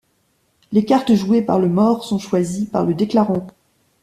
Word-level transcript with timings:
Les 0.71 0.83
cartes 0.83 1.13
jouées 1.13 1.43
par 1.43 1.59
le 1.59 1.69
mort 1.69 2.03
sont 2.03 2.17
choisies 2.17 2.65
par 2.65 2.87
le 2.87 2.95
déclarant. 2.95 3.45